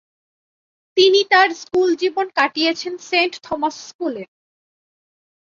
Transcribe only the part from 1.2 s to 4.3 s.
তার স্কুল জীবন কাটিয়েছেন সেন্ট থমাস স্কুলে।